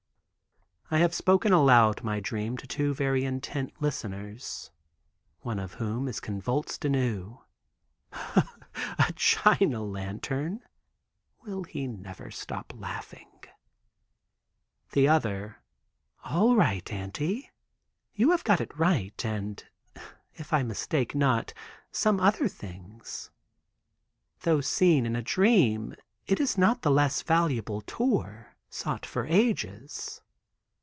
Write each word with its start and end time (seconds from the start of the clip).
I 0.93 0.97
have 0.97 1.13
spoken 1.15 1.53
aloud 1.53 2.03
my 2.03 2.19
dream, 2.19 2.57
to 2.57 2.67
two 2.67 2.93
very 2.93 3.23
intent 3.23 3.71
listeners, 3.81 4.71
one 5.39 5.57
of 5.57 5.75
whom 5.75 6.09
is 6.09 6.19
convulsed 6.19 6.83
anew. 6.83 7.39
"A 8.11 9.13
China 9.15 9.83
lantern"—will 9.83 11.63
he 11.63 11.87
never 11.87 12.29
stop 12.29 12.73
laughing. 12.75 13.29
The 14.91 15.07
other, 15.07 15.61
"all 16.25 16.57
right, 16.57 16.91
auntie. 16.91 17.49
You 18.13 18.31
have 18.31 18.43
got 18.43 18.59
it 18.59 18.77
right, 18.77 19.23
and, 19.25 19.63
if 20.33 20.51
I 20.51 20.61
mistake 20.61 21.15
not, 21.15 21.53
some 21.93 22.19
other 22.19 22.49
things. 22.49 23.31
Though 24.41 24.59
seen 24.59 25.05
in 25.05 25.15
a 25.15 25.21
dream, 25.21 25.95
it 26.27 26.41
is 26.41 26.57
not 26.57 26.81
the 26.81 26.91
less 26.91 27.21
valuable 27.21 27.79
tour, 27.79 28.57
sought 28.69 29.05
for 29.05 29.25
ages. 29.27 30.21